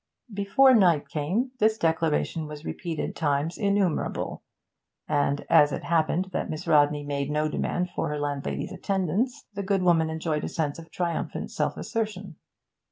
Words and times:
Before 0.33 0.73
night 0.73 1.09
came 1.09 1.51
this 1.59 1.77
declaration 1.77 2.47
was 2.47 2.65
repeated 2.65 3.15
times 3.15 3.55
innumerable, 3.55 4.41
and 5.07 5.45
as 5.47 5.71
it 5.71 5.83
happened 5.83 6.29
that 6.31 6.49
Miss 6.49 6.65
Rodney 6.65 7.03
made 7.03 7.29
no 7.29 7.47
demand 7.47 7.91
for 7.91 8.09
her 8.09 8.17
landlady's 8.17 8.71
attendance, 8.71 9.45
the 9.53 9.61
good 9.61 9.83
woman 9.83 10.09
enjoyed 10.09 10.43
a 10.43 10.49
sense 10.49 10.79
of 10.79 10.89
triumphant 10.89 11.51
self 11.51 11.77
assertion. 11.77 12.37